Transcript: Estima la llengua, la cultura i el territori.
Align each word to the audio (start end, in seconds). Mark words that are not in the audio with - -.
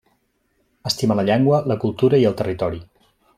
Estima 0.91 1.17
la 1.19 1.25
llengua, 1.27 1.59
la 1.73 1.77
cultura 1.85 2.21
i 2.25 2.27
el 2.31 2.39
territori. 2.41 2.83